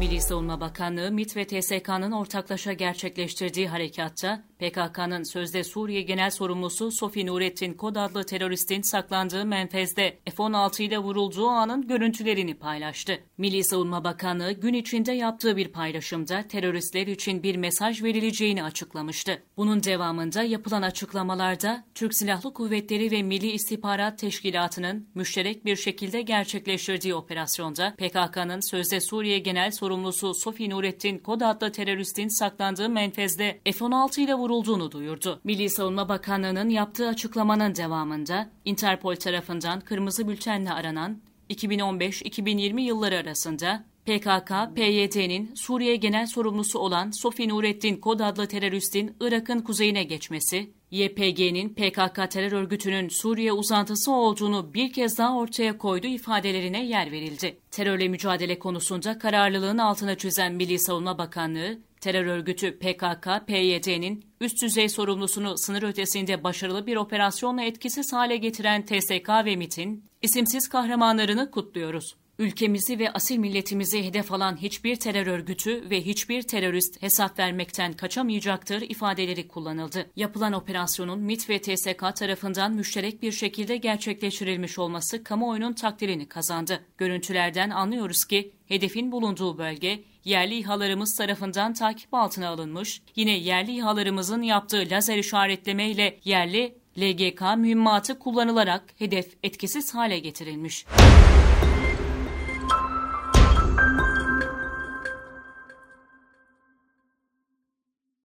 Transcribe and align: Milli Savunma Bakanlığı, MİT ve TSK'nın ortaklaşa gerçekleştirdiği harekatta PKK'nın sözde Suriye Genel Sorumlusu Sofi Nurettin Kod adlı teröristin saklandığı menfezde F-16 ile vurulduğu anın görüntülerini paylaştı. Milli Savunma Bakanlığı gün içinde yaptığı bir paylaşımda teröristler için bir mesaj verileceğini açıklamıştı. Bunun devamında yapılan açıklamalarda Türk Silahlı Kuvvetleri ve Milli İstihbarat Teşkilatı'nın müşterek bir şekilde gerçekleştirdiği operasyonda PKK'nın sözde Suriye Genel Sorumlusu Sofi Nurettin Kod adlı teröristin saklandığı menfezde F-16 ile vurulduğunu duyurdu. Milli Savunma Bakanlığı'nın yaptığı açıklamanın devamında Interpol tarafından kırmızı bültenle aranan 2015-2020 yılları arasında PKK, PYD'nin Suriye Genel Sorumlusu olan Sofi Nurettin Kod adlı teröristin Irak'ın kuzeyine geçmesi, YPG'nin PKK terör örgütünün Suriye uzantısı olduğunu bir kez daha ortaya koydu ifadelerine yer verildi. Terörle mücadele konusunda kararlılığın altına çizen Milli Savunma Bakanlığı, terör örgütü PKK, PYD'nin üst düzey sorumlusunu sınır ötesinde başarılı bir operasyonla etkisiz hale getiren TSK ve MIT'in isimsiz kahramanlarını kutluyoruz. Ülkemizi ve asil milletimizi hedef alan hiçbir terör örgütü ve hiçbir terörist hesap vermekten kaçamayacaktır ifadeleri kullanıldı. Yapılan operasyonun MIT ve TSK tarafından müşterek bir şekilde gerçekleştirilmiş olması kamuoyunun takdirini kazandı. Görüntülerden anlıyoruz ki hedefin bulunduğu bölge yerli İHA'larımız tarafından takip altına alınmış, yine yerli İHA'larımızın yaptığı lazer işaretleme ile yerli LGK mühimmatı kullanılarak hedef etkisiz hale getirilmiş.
Milli 0.00 0.20
Savunma 0.20 0.60
Bakanlığı, 0.60 1.10
MİT 1.10 1.36
ve 1.36 1.46
TSK'nın 1.46 2.12
ortaklaşa 2.12 2.72
gerçekleştirdiği 2.72 3.68
harekatta 3.68 4.44
PKK'nın 4.58 5.22
sözde 5.22 5.64
Suriye 5.64 6.02
Genel 6.02 6.30
Sorumlusu 6.30 6.90
Sofi 6.90 7.26
Nurettin 7.26 7.74
Kod 7.74 7.96
adlı 7.96 8.24
teröristin 8.24 8.82
saklandığı 8.82 9.44
menfezde 9.44 10.18
F-16 10.36 10.82
ile 10.82 10.98
vurulduğu 10.98 11.48
anın 11.48 11.86
görüntülerini 11.86 12.54
paylaştı. 12.54 13.18
Milli 13.38 13.64
Savunma 13.64 14.04
Bakanlığı 14.04 14.52
gün 14.52 14.74
içinde 14.74 15.12
yaptığı 15.12 15.56
bir 15.56 15.68
paylaşımda 15.68 16.48
teröristler 16.48 17.06
için 17.06 17.42
bir 17.42 17.56
mesaj 17.56 18.02
verileceğini 18.02 18.64
açıklamıştı. 18.64 19.42
Bunun 19.56 19.82
devamında 19.82 20.42
yapılan 20.42 20.82
açıklamalarda 20.82 21.84
Türk 21.94 22.14
Silahlı 22.14 22.54
Kuvvetleri 22.54 23.10
ve 23.10 23.22
Milli 23.22 23.50
İstihbarat 23.50 24.18
Teşkilatı'nın 24.18 25.08
müşterek 25.14 25.64
bir 25.64 25.76
şekilde 25.76 26.22
gerçekleştirdiği 26.22 27.14
operasyonda 27.14 27.94
PKK'nın 27.98 28.70
sözde 28.70 29.00
Suriye 29.00 29.38
Genel 29.38 29.70
Sorumlusu 29.70 29.89
Sofi 30.34 30.70
Nurettin 30.70 31.18
Kod 31.18 31.40
adlı 31.40 31.72
teröristin 31.72 32.28
saklandığı 32.28 32.88
menfezde 32.88 33.60
F-16 33.64 34.20
ile 34.20 34.34
vurulduğunu 34.34 34.92
duyurdu. 34.92 35.40
Milli 35.44 35.70
Savunma 35.70 36.08
Bakanlığı'nın 36.08 36.68
yaptığı 36.68 37.08
açıklamanın 37.08 37.74
devamında 37.74 38.50
Interpol 38.64 39.16
tarafından 39.16 39.80
kırmızı 39.80 40.28
bültenle 40.28 40.72
aranan 40.72 41.18
2015-2020 41.50 42.80
yılları 42.80 43.16
arasında 43.16 43.84
PKK, 44.06 44.52
PYD'nin 44.74 45.54
Suriye 45.54 45.96
Genel 45.96 46.26
Sorumlusu 46.26 46.78
olan 46.78 47.10
Sofi 47.10 47.48
Nurettin 47.48 47.96
Kod 47.96 48.20
adlı 48.20 48.46
teröristin 48.46 49.16
Irak'ın 49.20 49.60
kuzeyine 49.60 50.04
geçmesi, 50.04 50.70
YPG'nin 50.90 51.68
PKK 51.68 52.30
terör 52.30 52.52
örgütünün 52.52 53.08
Suriye 53.08 53.52
uzantısı 53.52 54.12
olduğunu 54.12 54.74
bir 54.74 54.92
kez 54.92 55.18
daha 55.18 55.36
ortaya 55.36 55.78
koydu 55.78 56.06
ifadelerine 56.06 56.86
yer 56.86 57.12
verildi. 57.12 57.58
Terörle 57.70 58.08
mücadele 58.08 58.58
konusunda 58.58 59.18
kararlılığın 59.18 59.78
altına 59.78 60.14
çizen 60.14 60.54
Milli 60.54 60.78
Savunma 60.78 61.18
Bakanlığı, 61.18 61.78
terör 62.00 62.26
örgütü 62.26 62.78
PKK, 62.78 63.46
PYD'nin 63.46 64.24
üst 64.40 64.62
düzey 64.62 64.88
sorumlusunu 64.88 65.58
sınır 65.58 65.82
ötesinde 65.82 66.44
başarılı 66.44 66.86
bir 66.86 66.96
operasyonla 66.96 67.62
etkisiz 67.62 68.12
hale 68.12 68.36
getiren 68.36 68.86
TSK 68.86 69.28
ve 69.44 69.56
MIT'in 69.56 70.04
isimsiz 70.22 70.68
kahramanlarını 70.68 71.50
kutluyoruz. 71.50 72.19
Ülkemizi 72.40 72.98
ve 72.98 73.12
asil 73.12 73.38
milletimizi 73.38 74.04
hedef 74.04 74.32
alan 74.32 74.56
hiçbir 74.56 74.96
terör 74.96 75.26
örgütü 75.26 75.90
ve 75.90 76.00
hiçbir 76.00 76.42
terörist 76.42 77.02
hesap 77.02 77.38
vermekten 77.38 77.92
kaçamayacaktır 77.92 78.82
ifadeleri 78.82 79.48
kullanıldı. 79.48 80.10
Yapılan 80.16 80.52
operasyonun 80.52 81.20
MIT 81.20 81.50
ve 81.50 81.58
TSK 81.58 82.16
tarafından 82.16 82.72
müşterek 82.72 83.22
bir 83.22 83.32
şekilde 83.32 83.76
gerçekleştirilmiş 83.76 84.78
olması 84.78 85.24
kamuoyunun 85.24 85.72
takdirini 85.72 86.28
kazandı. 86.28 86.84
Görüntülerden 86.98 87.70
anlıyoruz 87.70 88.24
ki 88.24 88.52
hedefin 88.68 89.12
bulunduğu 89.12 89.58
bölge 89.58 90.04
yerli 90.24 90.56
İHA'larımız 90.56 91.16
tarafından 91.16 91.74
takip 91.74 92.14
altına 92.14 92.48
alınmış, 92.48 93.02
yine 93.16 93.38
yerli 93.38 93.76
İHA'larımızın 93.76 94.42
yaptığı 94.42 94.84
lazer 94.90 95.16
işaretleme 95.16 95.90
ile 95.90 96.18
yerli 96.24 96.74
LGK 96.98 97.42
mühimmatı 97.56 98.18
kullanılarak 98.18 98.84
hedef 98.98 99.26
etkisiz 99.42 99.94
hale 99.94 100.18
getirilmiş. 100.18 100.86